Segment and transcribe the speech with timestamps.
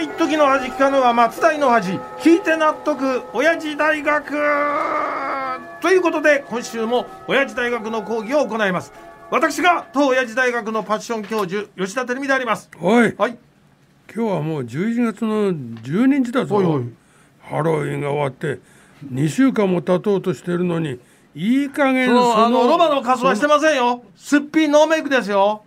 [0.00, 4.34] 一時の恥聞かぬは松代の恥聞いて納得親父大学。
[5.82, 8.94] ということで今週も親父大学の講義を行います。
[9.30, 12.70] 私が当親父大学のパッション教授吉田照美であります。
[12.80, 13.14] おい。
[13.18, 13.36] はい。
[14.14, 16.82] 今日はもう11月の12日だぞ。
[17.42, 18.58] ハロウィンが終わって
[19.12, 20.98] 2週間も経とうとしてるのに
[21.34, 24.02] いい加減そのあのロバの仮装はしてませんよ。
[24.16, 25.62] すっぴんノーメイクですよ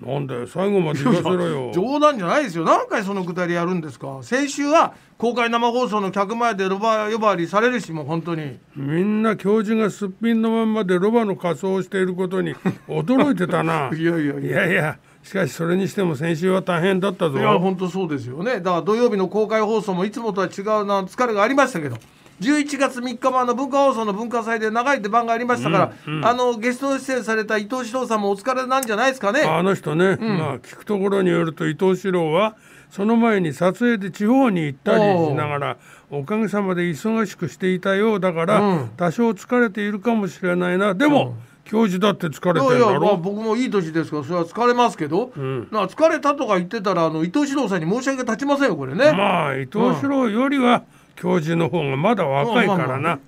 [0.00, 1.72] なんだよ最後まで言わせろよ。
[1.74, 2.64] 冗談じゃないですよ。
[2.64, 4.18] 何回そのくだりやるんですか。
[4.22, 8.58] 先週は公開生放送の客前でロバ呼ばわりされるしもう本当に。
[8.76, 12.54] みんな教授がすっぴんのまんまでロバの仮装をしていることに
[12.86, 13.90] 驚いてたな。
[13.96, 14.38] いやいや。
[14.38, 14.98] いやいや。
[15.22, 17.38] しかしそれにしても先週は大変だったぞ。
[17.38, 18.60] いや本当そうですよね。
[18.60, 21.96] だから土曜日の公開放送もいつもとは違うな疲れがありましたけど
[22.40, 25.92] 11月3日もあの文化放送の文化祭で長い出番がありましたから、
[26.28, 29.40] あのゲスト出演された伊藤四郎さんもお疲れなんじゃないですかね？
[29.42, 32.56] あの人ね、まあ聞くところによると伊藤四郎は
[32.90, 35.76] その前に撮影で地方に行ったりしながら
[36.10, 38.90] おかげさまで忙しくしていたようだから、うん。
[38.96, 40.94] 多少疲れているかもしれないな。
[40.94, 45.68] でも、教授だって疲れてるだいやいや、僕もいい年ですからそれは疲れますけど、ん。
[45.72, 50.84] なんか疲れたとか言ってたらあの伊藤四郎さんに申し訳立ちませんよこれね、まあ伊藤四郎よりは
[51.16, 53.18] 教授の方がまだ若いからな。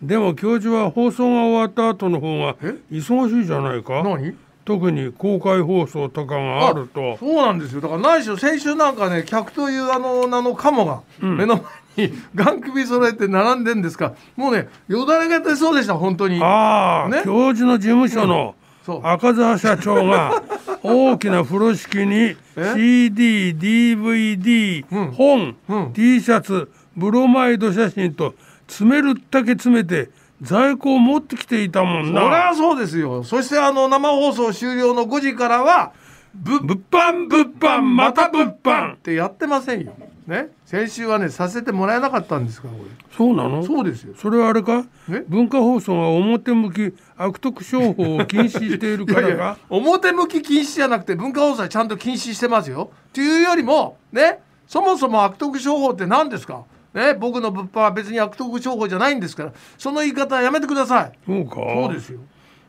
[0.00, 2.74] でも教授は放送が終わった後の方がえ？
[2.90, 4.02] 忙しいじゃないか。
[4.02, 4.34] 何？
[4.64, 7.16] 特に公開放送とかがあると。
[7.18, 7.80] そうなんですよ。
[7.80, 11.64] だから何しろ先週なんかね客というあの名のカモが目の
[11.96, 14.06] 前に ガン首揃えて並んでんですか。
[14.06, 16.40] らもうねよだれが出そうでした本当に。
[16.42, 17.22] ああ、ね？
[17.24, 18.54] 教授の事務所の
[19.02, 20.42] 赤澤社長が
[20.82, 22.36] 大きな風呂敷に
[22.74, 25.10] CD、DVD、うん。
[25.12, 25.92] 本、うん。
[25.92, 28.34] T シャツ、ブロマイド写真と
[28.66, 32.50] 詰めるだけ詰めて在庫を持ってきていたもんそりな。
[32.50, 33.22] ゃそうですよ。
[33.22, 35.92] そしてあの生放送終了の5時からは
[36.34, 39.92] 物販物販また物販ってやってませんよ。
[40.26, 40.48] ね？
[40.64, 42.80] 先週はねさせてもらえなかったんですからこ
[43.16, 43.60] そうなの？
[43.60, 44.14] れそうですよ。
[44.16, 44.84] それはあれか？
[45.10, 45.24] え？
[45.28, 49.26] 文化放送が表向き悪徳商法を禁止しているからか？
[49.26, 52.90] いやいや表向き禁止じゃなくて文化放送はちゃんと禁止してますよ。
[53.12, 54.40] というよりもね？
[54.66, 56.64] そもそも悪徳商法って何ですか？
[56.94, 61.12] ね僕の物販は別に悪徳商法じゃないんですからその言い方はやめてください。
[61.26, 62.20] そうかそうですよ。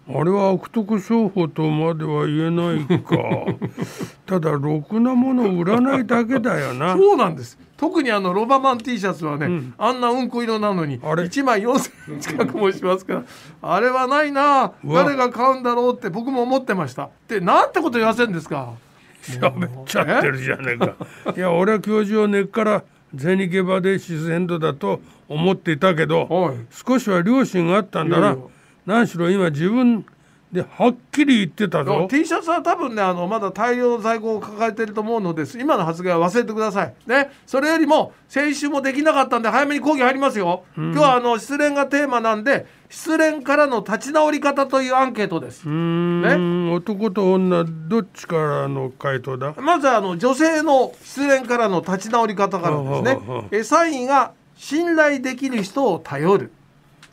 [0.06, 3.16] あれは悪徳商法とまでは言えないか
[4.28, 7.58] ただろくなものを売らないだけだよなそうなんです。
[7.78, 13.24] 特にあのロバマン T シャツはね、あんなうんこ色なのにあれ1枚4,000円近くもしますから
[13.62, 17.10] あれはないな誰が買うんだろうって僕も思ってました。
[17.30, 18.74] でなんてこと言わせんですか。
[19.22, 20.96] 喋っちゃってるじゃねえか
[21.36, 22.84] いや俺は教授を根っから
[23.18, 26.56] 銭ゲバで自然度だと思っていたけどはい。
[26.72, 28.38] 少しは良心があったんだな。
[28.86, 30.06] 何しろ今自分
[30.54, 32.08] ではっきり言ってたぞ。
[32.08, 35.60] T シャツは多分ねあのまだ大量の在庫を抱えてると思うのです。
[35.60, 36.94] 今の発言は忘れてください。
[37.08, 37.32] ね。
[37.48, 45.68] それよりも先週もできなかったんで早めに講義入りますよ、今日はあの失恋がテーマなんで失恋からの立ち直り方というアンケートです。
[45.68, 46.72] うーん。
[46.74, 49.56] 男と女どっちからの回答だ？
[49.58, 53.20] まずあの女性の失恋からの立ち直り方からですね。
[53.50, 56.52] え3位が信頼できる人を頼る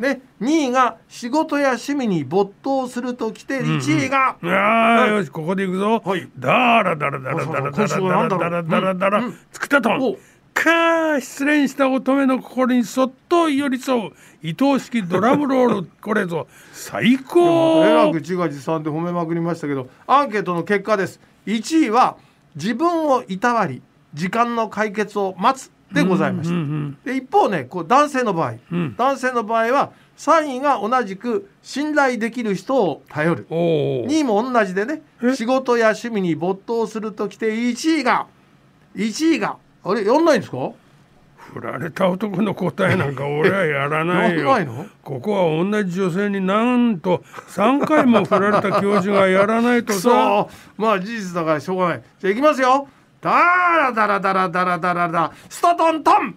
[0.00, 6.27] ね、2位が仕事や趣味に没頭するときて1位が、いやーよしここで行くぞ、はい。
[6.38, 10.16] だらだらだらだらだらだらだらだらうんつくたとおん
[10.55, 14.12] かー失恋した乙女の心にそっと寄り添う
[14.43, 22.16] 愛おしきドラムロールこれぞ最えら高く自画自賛で褒めまくりましたけどアンケートの結果です1位は
[22.56, 23.83] 自分をいたわり
[24.15, 28.95] 時間の解決を待つでございました、うんうんで一方ねこう男性の場合、うん。
[28.97, 33.47] 男性の場合は3位が同じく信頼できる人を頼る。
[33.51, 35.34] おお2位も同じでねえ？
[35.34, 38.27] 仕事や趣味に没頭するときて1位が
[38.95, 40.71] 1位があれやんないんですか？
[41.55, 44.55] 振られた男の答えなんか 俺はやらないよ。
[45.03, 50.47] ここは同じ女性になんと3回も振られた教授がやらないとさ。
[50.78, 52.03] まあ事実だからしょうがない。
[52.21, 52.87] じゃあいきますよ
[53.21, 56.34] ダラダラダラダラダラダストトントン。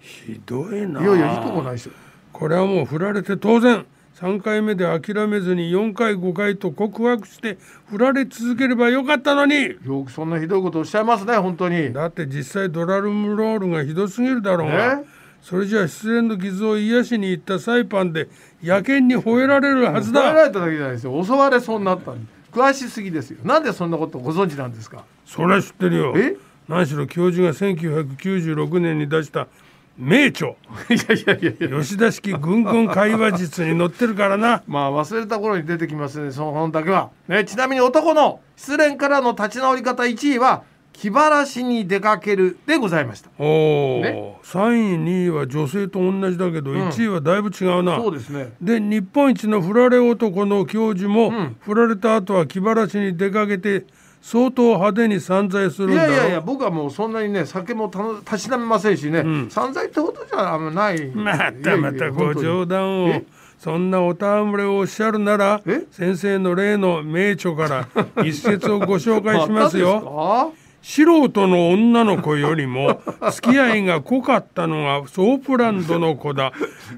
[0.00, 1.02] ひどいな。
[1.02, 1.92] いやいやいいとこないですよ。
[2.32, 3.84] これはもう振られて当然。
[4.16, 7.56] 3回目で諦めずに4回5回と告白して
[7.88, 9.76] 振られ続ければよかったのに。
[9.84, 11.92] よくそんなひどいことおっしゃいますね本当に。
[11.92, 15.02] だって実際ドラムロールがひどすぎるだろうが。
[15.04, 15.17] え？
[15.42, 18.28] それじゃあ失恋の傷を癒しに行ったサイパンで
[18.62, 20.20] 野犬に吠えられるはずだ。
[20.28, 21.24] 怒られただけじゃないですよ。
[21.24, 22.30] 襲われそうになったんで。
[22.52, 23.38] 詳しすぎですよ。
[23.44, 25.04] なんでそんなことご存知なんですか？
[25.24, 26.14] それは知ってるよ。
[26.16, 26.36] え？
[26.68, 29.48] 何しろ教授が1996年に出した
[29.96, 30.50] 名著。
[30.50, 30.54] い
[30.90, 31.80] やいやいやいや。
[31.82, 34.62] 吉田式軍軍会話術に載ってるからな。
[34.68, 40.62] まあ忘れた頃に出てきますねその本だけは、ね、ちなみに男の失恋からの立ち直り方1位は
[41.00, 43.30] 気晴らしに出かけるでございました。
[43.38, 44.36] おお、ね。
[44.42, 47.98] 3位2位は女性と同じだけど、1位はだいぶ違うな。
[47.98, 48.52] そうですね。
[48.60, 51.56] で日本一の振られ男の教授も、ん。
[51.60, 53.86] 振られた後は気晴らしに出かけて
[54.20, 57.88] 相当派手に散財するんだろいやいやいや僕はもうそんなにね酒も
[58.24, 61.06] たしなめませんしね、散財ってほどじゃあんまない。
[61.14, 63.08] またまたご冗談を。
[63.10, 63.24] え？
[63.60, 65.84] そんなお戯れをおっしゃるならえ？
[65.92, 70.52] 先生の例の名著から一節をご紹介しますよ。
[70.78, 73.00] よ素人の女の子よりも
[73.32, 76.52] 付き合いが濃かったのがソープランドの子だ。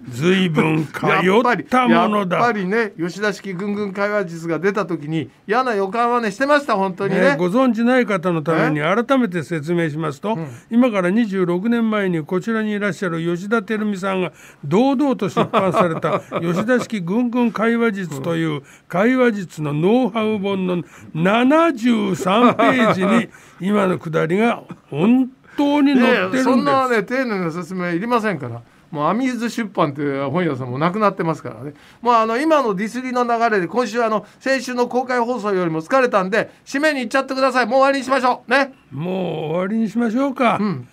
[0.08, 7.20] 随分通ったものやっぱりね吉田式ぐんぐん会話術が出た時に嫌な予感はねしてました本当にね。
[7.20, 10.38] ねご存知ない方のために改めて説明しますと、
[10.70, 14.32] 今から26年前にこちらにいらっしゃる吉田照美さんが
[14.64, 20.82] 堂々と出版された「吉田式ぐんぐん会話術」という会話術のノウハウ本の
[21.14, 23.28] 73ページに
[23.60, 26.48] 今 のくだりが本当に載ってるんです。
[26.48, 28.62] やそんなね丁寧な説明いりませんから。
[28.90, 31.74] もうアミーズ出版っていう本屋さんもなくなってますからね。
[32.02, 37.66] もうあの今のディスりの流れで今週あの先週の公開放送よりも疲れたんで締めに行っちゃってください。
[37.66, 38.50] もう終わりにしましょう。
[38.50, 38.74] ね。
[38.90, 40.56] もう終わりにしましょうか。
[40.56, 40.88] ん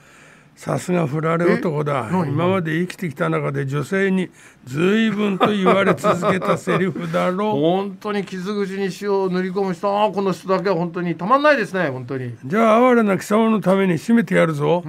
[0.57, 2.09] さすが振られ男だ。
[2.27, 4.31] 今まで生きてきた中で女性に
[4.65, 7.51] 随分と言われ続けたセリフだろう。
[7.61, 9.87] 本当に傷口に塩を塗り込む人。
[9.95, 12.35] ああこの人だけは本当にたまんないですね本当に。
[12.43, 14.83] じゃあ哀れな貴様のために締めてやるぞ。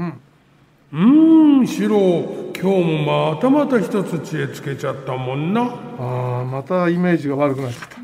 [0.90, 2.48] うーん四郎。
[2.58, 5.64] 今日もまたまた一つ知恵つけちゃったもんな。
[5.64, 7.97] ああまたイメージが悪くなっちゃった